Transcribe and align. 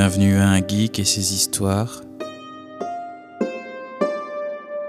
Bienvenue 0.00 0.36
à 0.36 0.46
un 0.50 0.64
geek 0.64 1.00
et 1.00 1.04
ses 1.04 1.34
histoires. 1.34 2.02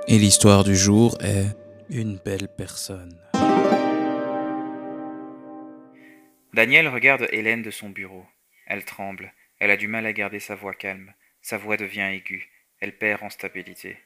Et 0.07 0.19
l'histoire 0.19 0.63
du 0.63 0.75
jour 0.75 1.17
est 1.19 1.47
une 1.89 2.17
belle 2.17 2.47
personne. 2.55 3.19
Daniel 6.53 6.87
regarde 6.89 7.27
Hélène 7.31 7.63
de 7.63 7.71
son 7.71 7.89
bureau. 7.89 8.23
Elle 8.67 8.85
tremble. 8.85 9.33
Elle 9.57 9.71
a 9.71 9.77
du 9.77 9.87
mal 9.87 10.05
à 10.05 10.13
garder 10.13 10.39
sa 10.39 10.53
voix 10.53 10.75
calme. 10.75 11.11
Sa 11.41 11.57
voix 11.57 11.75
devient 11.75 12.11
aiguë. 12.13 12.47
Elle 12.79 12.95
perd 12.95 13.23
en 13.23 13.31
stabilité. 13.31 13.97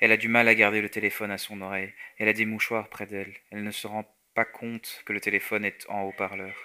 Elle 0.00 0.10
a 0.10 0.16
du 0.16 0.26
mal 0.26 0.48
à 0.48 0.56
garder 0.56 0.82
le 0.82 0.88
téléphone 0.88 1.30
à 1.30 1.38
son 1.38 1.60
oreille. 1.60 1.92
Elle 2.18 2.26
a 2.26 2.32
des 2.32 2.44
mouchoirs 2.44 2.88
près 2.88 3.06
d'elle. 3.06 3.34
Elle 3.52 3.62
ne 3.62 3.70
se 3.70 3.86
rend 3.86 4.04
pas 4.34 4.44
compte 4.44 5.00
que 5.06 5.12
le 5.12 5.20
téléphone 5.20 5.64
est 5.64 5.86
en 5.88 6.02
haut-parleur. 6.02 6.56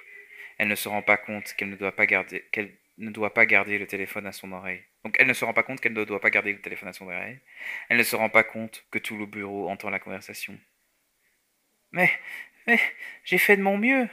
Elle 0.57 0.69
ne 0.69 0.75
se 0.75 0.89
rend 0.89 1.03
pas 1.03 1.17
compte 1.17 1.53
qu'elle 1.53 1.69
ne 1.69 1.75
doit 1.75 1.95
pas 1.95 2.07
garder 2.07 2.45
ne 2.99 3.09
doit 3.09 3.33
pas 3.33 3.45
garder 3.45 3.77
le 3.77 3.87
téléphone 3.87 4.27
à 4.27 4.31
son 4.31 4.51
oreille. 4.51 4.83
Donc 5.03 5.15
elle 5.19 5.27
ne 5.27 5.33
se 5.33 5.45
rend 5.45 5.53
pas 5.53 5.63
compte 5.63 5.79
qu'elle 5.79 5.93
ne 5.93 6.03
doit 6.03 6.19
pas 6.19 6.29
garder 6.29 6.53
le 6.53 6.61
téléphone 6.61 6.89
à 6.89 6.93
son 6.93 7.05
oreille. 7.05 7.39
Elle 7.89 7.97
ne 7.97 8.03
se 8.03 8.15
rend 8.15 8.29
pas 8.29 8.43
compte 8.43 8.85
que 8.91 8.99
tout 8.99 9.17
le 9.17 9.25
bureau 9.25 9.69
entend 9.69 9.89
la 9.89 9.99
conversation. 9.99 10.59
Mais, 11.91 12.11
mais, 12.67 12.79
j'ai 13.23 13.37
fait 13.37 13.57
de 13.57 13.63
mon 13.63 13.77
mieux. 13.77 14.07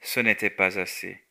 Ce 0.00 0.20
n'était 0.20 0.50
pas 0.50 0.78
assez. 0.78 1.22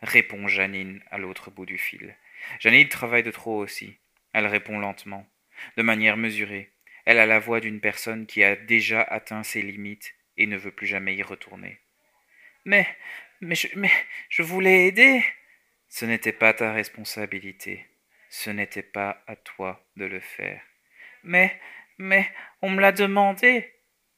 Répond 0.00 0.48
Janine 0.48 1.02
à 1.10 1.18
l'autre 1.18 1.50
bout 1.50 1.66
du 1.66 1.78
fil. 1.78 2.16
Janine 2.58 2.88
travaille 2.88 3.22
de 3.22 3.30
trop 3.30 3.56
aussi. 3.58 3.98
Elle 4.32 4.46
répond 4.46 4.78
lentement, 4.78 5.28
de 5.76 5.82
manière 5.82 6.16
mesurée. 6.16 6.72
Elle 7.04 7.18
a 7.18 7.26
la 7.26 7.38
voix 7.38 7.60
d'une 7.60 7.80
personne 7.80 8.26
qui 8.26 8.42
a 8.42 8.56
déjà 8.56 9.02
atteint 9.02 9.42
ses 9.42 9.62
limites 9.62 10.14
et 10.36 10.46
ne 10.46 10.56
veut 10.56 10.72
plus 10.72 10.86
jamais 10.86 11.14
y 11.14 11.22
retourner. 11.22 11.78
Mais, 12.64 12.86
mais 13.40 13.54
je, 13.54 13.68
mais 13.76 13.92
je 14.30 14.42
voulais 14.42 14.86
aider. 14.86 15.22
Ce 15.96 16.04
n'était 16.04 16.32
pas 16.32 16.52
ta 16.52 16.72
responsabilité. 16.72 17.86
Ce 18.28 18.50
n'était 18.50 18.82
pas 18.82 19.22
à 19.28 19.36
toi 19.36 19.88
de 19.94 20.04
le 20.04 20.18
faire. 20.18 20.60
Mais, 21.22 21.56
mais, 21.98 22.28
on 22.62 22.70
me 22.70 22.80
l'a 22.80 22.90
demandé. 22.90 23.72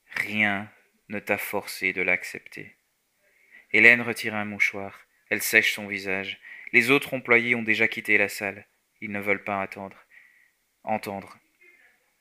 Rien 0.06 0.72
ne 1.10 1.19
t'a 1.19 1.36
forcé 1.36 1.92
de 1.92 2.00
l'accepter. 2.00 2.74
Hélène 3.72 4.00
retire 4.00 4.34
un 4.34 4.47
mouchoir. 4.47 5.06
Elle 5.28 5.42
sèche 5.42 5.74
son 5.74 5.86
visage. 5.86 6.41
Les 6.72 6.91
autres 6.91 7.12
employés 7.12 7.54
ont 7.54 7.62
déjà 7.62 7.88
quitté 7.88 8.16
la 8.16 8.30
salle. 8.30 8.66
Ils 9.02 9.12
ne 9.12 9.20
veulent 9.20 9.44
pas 9.44 9.60
attendre. 9.60 10.02
Entendre. 10.82 11.38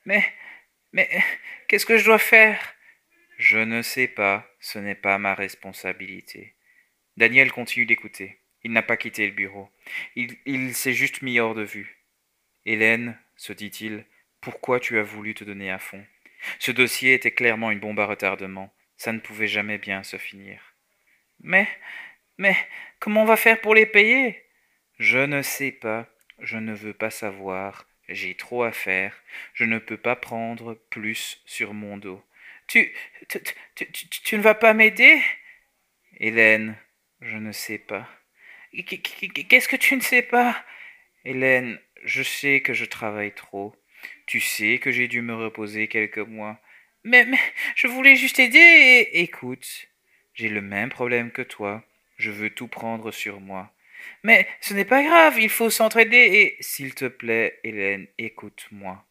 Mais, 0.04 0.22
mais, 0.92 1.08
qu'est-ce 1.66 1.86
que 1.86 1.96
je 1.96 2.04
dois 2.04 2.18
faire? 2.18 2.74
Je 3.38 3.56
ne 3.56 3.80
sais 3.80 4.08
pas. 4.08 4.46
Ce 4.60 4.78
n'est 4.78 4.94
pas 4.94 5.16
ma 5.16 5.34
responsabilité. 5.34 6.56
Daniel 7.16 7.50
continue 7.50 7.86
d'écouter. 7.86 8.42
Il 8.66 8.72
n'a 8.72 8.82
pas 8.82 8.96
quitté 8.96 9.24
le 9.28 9.32
bureau. 9.32 9.70
Il, 10.16 10.74
s'est 10.74 10.92
juste 10.92 11.22
mis 11.22 11.38
hors 11.38 11.54
de 11.54 11.62
vue. 11.62 11.98
Hélène, 12.64 13.16
se 13.36 13.52
dit-il, 13.52 14.04
pourquoi 14.40 14.80
tu 14.80 14.98
as 14.98 15.04
voulu 15.04 15.34
te 15.34 15.44
donner 15.44 15.70
à 15.70 15.78
fond? 15.78 16.04
Ce 16.58 16.72
dossier 16.72 17.14
était 17.14 17.30
clairement 17.30 17.70
une 17.70 17.78
bombe 17.78 18.00
à 18.00 18.06
retardement. 18.06 18.74
Ça 18.96 19.12
ne 19.12 19.20
pouvait 19.20 19.46
jamais 19.46 19.78
bien 19.78 20.02
se 20.02 20.16
finir. 20.16 20.74
Mais, 21.38 21.68
mais, 22.38 22.56
comment 22.98 23.22
on 23.22 23.24
va 23.24 23.36
faire 23.36 23.60
pour 23.60 23.72
les 23.72 23.86
payer? 23.86 24.42
Je 24.98 25.18
ne 25.18 25.42
sais 25.42 25.70
pas. 25.70 26.08
Je 26.40 26.56
ne 26.56 26.74
veux 26.74 26.92
pas 26.92 27.10
savoir. 27.10 27.86
J'ai 28.08 28.34
trop 28.34 28.64
à 28.64 28.72
faire. 28.72 29.22
Je 29.54 29.62
ne 29.62 29.78
peux 29.78 29.96
pas 29.96 30.16
prendre 30.16 30.74
plus 30.90 31.40
sur 31.46 31.72
mon 31.72 31.98
dos. 31.98 32.20
Tu, 32.66 32.92
tu, 33.28 33.38
tu, 33.76 34.08
tu 34.08 34.36
ne 34.36 34.42
vas 34.42 34.56
pas 34.56 34.74
m'aider? 34.74 35.22
Hélène, 36.18 36.76
je 37.20 37.36
ne 37.36 37.52
sais 37.52 37.78
pas. 37.78 38.08
Qu'est-ce 38.72 39.68
que 39.68 39.76
tu 39.76 39.96
ne 39.96 40.00
sais 40.00 40.22
pas? 40.22 40.64
Hélène, 41.24 41.78
je 42.04 42.22
sais 42.22 42.60
que 42.60 42.72
je 42.72 42.84
travaille 42.84 43.34
trop. 43.34 43.74
Tu 44.26 44.40
sais 44.40 44.78
que 44.78 44.90
j'ai 44.90 45.08
dû 45.08 45.22
me 45.22 45.34
reposer 45.34 45.88
quelques 45.88 46.18
mois. 46.18 46.60
Mais, 47.04 47.24
mais, 47.24 47.38
je 47.74 47.86
voulais 47.86 48.16
juste 48.16 48.38
aider 48.38 48.58
et... 48.58 49.22
Écoute, 49.22 49.88
j'ai 50.34 50.48
le 50.48 50.60
même 50.60 50.90
problème 50.90 51.30
que 51.30 51.42
toi. 51.42 51.84
Je 52.16 52.30
veux 52.30 52.50
tout 52.50 52.68
prendre 52.68 53.12
sur 53.12 53.40
moi. 53.40 53.72
Mais 54.22 54.46
ce 54.60 54.74
n'est 54.74 54.84
pas 54.84 55.02
grave, 55.02 55.38
il 55.38 55.50
faut 55.50 55.70
s'entraider 55.70 56.16
et... 56.16 56.56
S'il 56.60 56.94
te 56.94 57.06
plaît, 57.06 57.60
Hélène, 57.64 58.06
écoute-moi. 58.18 59.04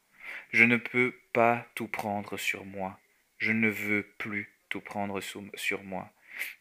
Je 0.51 0.63
ne 0.63 0.77
peux 0.77 1.13
pas 1.33 1.67
tout 1.75 1.88
prendre 1.88 2.38
sur 2.38 2.65
moi. 2.65 2.99
Je 3.38 3.51
ne 3.51 3.69
veux 3.69 4.03
plus 4.17 4.49
tout 4.69 4.81
prendre 4.81 5.21
sur 5.21 5.83
moi. 5.83 6.11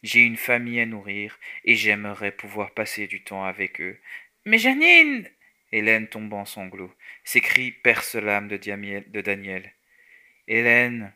J'ai 0.02 0.20
une 0.20 0.36
famille 0.36 0.80
à 0.80 0.86
nourrir 0.86 1.38
et 1.64 1.74
j'aimerais 1.74 2.32
pouvoir 2.32 2.72
passer 2.72 3.06
du 3.06 3.22
temps 3.22 3.44
avec 3.44 3.80
eux. 3.80 3.98
Mais 4.44 4.58
Janine 4.58 5.28
Hélène 5.74 6.06
tombe 6.06 6.32
en 6.32 6.44
sanglots. 6.44 6.94
S'écrie 7.24 7.72
perce 7.72 8.14
l'âme 8.14 8.46
de, 8.46 9.20
Daniel. 9.20 9.72
Hélène, 10.46 11.12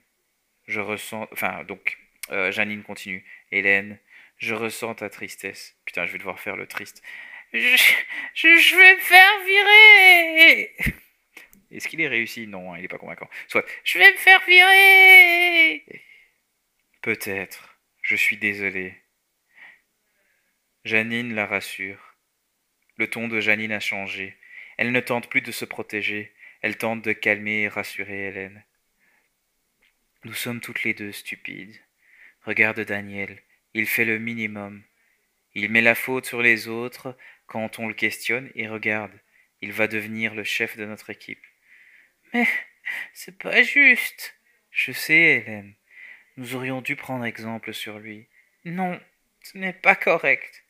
je 0.67 0.81
ressens. 0.81 1.29
Enfin, 1.31 1.63
donc, 1.63 1.97
euh, 2.33 2.51
Janine 2.51 2.83
continue. 2.83 3.25
Hélène, 3.53 4.01
je 4.39 4.55
ressens 4.55 4.97
ta 4.97 5.11
tristesse. 5.11 5.77
Putain, 5.85 6.07
je 6.07 6.13
vais 6.13 6.19
devoir 6.19 6.41
faire 6.41 6.57
le 6.57 6.67
triste. 6.67 7.05
Je, 7.53 7.77
je, 8.35 8.77
vais 8.77 8.95
me 8.97 9.01
faire 9.01 9.45
virer 9.47 10.75
Est-ce 11.71 11.87
qu'il 11.87 12.01
est 12.01 12.09
réussi? 12.09 12.49
Non, 12.49 12.73
hein, 12.73 12.79
il 12.79 12.83
n'est 12.83 12.89
pas 12.89 12.99
convaincant. 12.99 13.31
Soit, 13.47 13.65
je 13.85 13.99
vais 13.99 14.11
me 14.11 14.17
faire 14.17 14.45
virer 14.45 15.85
Peut-être. 17.01 17.68
Je 18.09 18.17
suis 18.17 18.39
désolé. 18.39 18.95
Janine 20.87 21.35
la 21.35 21.45
rassure. 21.45 22.17
Le 22.97 23.07
ton 23.11 23.29
de 23.29 23.39
Janine 23.39 23.73
a 23.73 23.81
changé. 23.81 24.39
Elle 24.79 24.93
ne 24.93 25.01
tente 25.01 25.29
plus 25.29 25.43
de 25.43 25.53
se 25.53 25.67
protéger. 25.67 26.33
Elle 26.63 26.79
tente 26.79 27.03
de 27.03 27.13
calmer 27.13 27.65
et 27.65 27.69
rassurer 27.69 28.29
Hélène. 28.29 28.65
Nous 30.25 30.33
sommes 30.33 30.63
toutes 30.63 30.85
les 30.85 30.95
deux 30.95 31.13
stupides. 31.13 31.79
Regarde 32.45 32.81
Daniel. 32.81 33.43
Il 33.75 33.87
fait 33.87 34.07
le 34.07 34.19
minimum. 34.19 34.83
Il 35.53 35.71
met 35.71 35.83
la 35.83 35.95
faute 35.95 36.25
sur 36.25 36.41
les 36.41 36.67
autres 36.67 37.15
quand 37.47 37.79
on 37.79 37.89
le 37.89 37.93
questionne 37.93 38.51
et 38.55 38.69
regarde. 38.69 39.21
Il 39.61 39.73
va 39.73 39.87
devenir 39.87 40.35
le 40.35 40.45
chef 40.45 40.79
de 40.79 40.87
notre 40.87 41.11
équipe. 41.11 41.45
Mais 42.33 42.49
c'est 43.13 43.37
pas 43.37 43.61
juste. 43.61 44.35
Je 44.71 44.93
sais, 44.93 45.45
Hélène. 45.45 45.75
Nous 46.39 46.55
aurions 46.55 46.81
dû 46.81 46.95
prendre 46.95 47.25
exemple 47.25 47.75
sur 47.75 47.99
lui. 47.99 48.29
Non, 48.65 49.01
ce 49.43 49.59
n'est 49.59 49.73
pas 49.73 49.97
correct. 49.97 50.65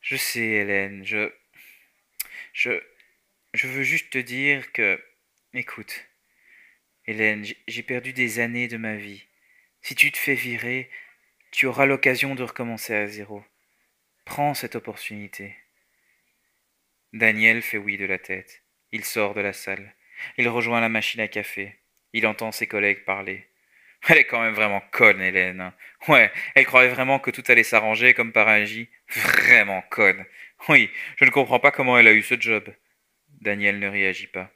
Je 0.00 0.16
sais, 0.16 0.40
Hélène, 0.40 1.04
je. 1.04 1.32
Je. 2.52 2.82
Je 3.54 3.68
veux 3.68 3.84
juste 3.84 4.10
te 4.10 4.18
dire 4.18 4.72
que. 4.72 5.00
Écoute. 5.54 6.08
Hélène, 7.06 7.46
j'ai 7.68 7.84
perdu 7.84 8.12
des 8.12 8.40
années 8.40 8.66
de 8.66 8.76
ma 8.76 8.96
vie. 8.96 9.24
Si 9.80 9.94
tu 9.94 10.10
te 10.10 10.18
fais 10.18 10.34
virer, 10.34 10.90
tu 11.52 11.66
auras 11.66 11.86
l'occasion 11.86 12.34
de 12.34 12.42
recommencer 12.42 12.92
à 12.92 13.06
zéro. 13.06 13.44
Prends 14.24 14.54
cette 14.54 14.74
opportunité. 14.74 15.54
Daniel 17.12 17.62
fait 17.62 17.78
oui 17.78 17.96
de 17.96 18.06
la 18.06 18.18
tête. 18.18 18.64
Il 18.90 19.04
sort 19.04 19.34
de 19.34 19.40
la 19.40 19.52
salle. 19.52 19.94
Il 20.36 20.48
rejoint 20.48 20.80
la 20.80 20.88
machine 20.88 21.20
à 21.20 21.28
café. 21.28 21.76
Il 22.12 22.26
entend 22.26 22.50
ses 22.50 22.66
collègues 22.66 23.04
parler. 23.04 23.48
Elle 24.08 24.18
est 24.18 24.24
quand 24.24 24.42
même 24.42 24.54
vraiment 24.54 24.82
conne, 24.92 25.20
Hélène. 25.20 25.72
Ouais, 26.06 26.30
elle 26.54 26.66
croyait 26.66 26.90
vraiment 26.90 27.18
que 27.18 27.32
tout 27.32 27.42
allait 27.48 27.64
s'arranger 27.64 28.14
comme 28.14 28.32
par 28.32 28.46
magie. 28.46 28.88
Vraiment 29.08 29.82
conne. 29.90 30.24
Oui, 30.68 30.90
je 31.16 31.24
ne 31.24 31.30
comprends 31.30 31.58
pas 31.58 31.72
comment 31.72 31.98
elle 31.98 32.06
a 32.06 32.12
eu 32.12 32.22
ce 32.22 32.40
job. 32.40 32.72
Daniel 33.40 33.80
ne 33.80 33.88
réagit 33.88 34.28
pas. 34.28 34.50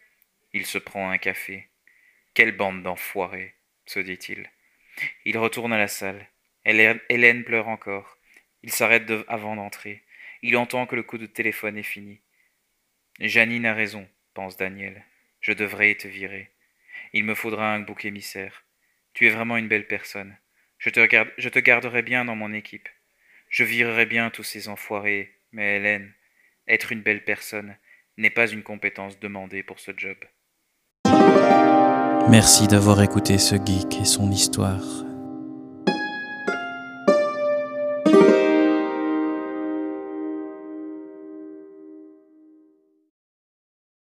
Il 0.52 0.66
se 0.66 0.78
prend 0.78 1.10
un 1.10 1.18
café. 1.18 1.68
Quelle 2.34 2.56
bande 2.56 2.82
d'enfoirés, 2.82 3.54
se 3.86 3.98
dit-il. 3.98 4.48
Il 5.24 5.36
retourne 5.36 5.72
à 5.72 5.78
la 5.78 5.88
salle. 5.88 6.28
Hélène 6.64 7.44
pleure 7.44 7.68
encore. 7.68 8.18
Il 8.62 8.70
s'arrête 8.70 9.10
avant 9.26 9.56
d'entrer. 9.56 10.04
Il 10.42 10.56
entend 10.56 10.86
que 10.86 10.96
le 10.96 11.02
coup 11.02 11.18
de 11.18 11.26
téléphone 11.26 11.76
est 11.76 11.82
fini. 11.82 12.20
Janine 13.18 13.66
a 13.66 13.74
raison, 13.74 14.08
pense 14.32 14.56
Daniel. 14.56 15.04
Je 15.40 15.52
devrais 15.52 15.94
te 15.96 16.06
virer. 16.06 16.50
Il 17.12 17.24
me 17.24 17.34
faudra 17.34 17.74
un 17.74 17.80
bouc 17.80 18.04
émissaire. 18.04 18.64
Tu 19.12 19.26
es 19.26 19.30
vraiment 19.30 19.56
une 19.56 19.68
belle 19.68 19.86
personne. 19.86 20.36
Je 20.78 20.90
te, 20.90 21.00
je 21.36 21.48
te 21.48 21.58
garderai 21.58 22.02
bien 22.02 22.24
dans 22.24 22.36
mon 22.36 22.52
équipe. 22.52 22.88
Je 23.48 23.64
virerai 23.64 24.06
bien 24.06 24.30
tous 24.30 24.44
ces 24.44 24.68
enfoirés, 24.68 25.34
mais 25.52 25.76
Hélène, 25.76 26.12
être 26.68 26.92
une 26.92 27.02
belle 27.02 27.24
personne 27.24 27.76
n'est 28.16 28.30
pas 28.30 28.46
une 28.46 28.62
compétence 28.62 29.18
demandée 29.18 29.62
pour 29.62 29.80
ce 29.80 29.90
job. 29.96 30.16
Merci 32.30 32.68
d'avoir 32.68 33.02
écouté 33.02 33.38
ce 33.38 33.56
geek 33.56 34.00
et 34.00 34.04
son 34.04 34.30
histoire. 34.30 35.09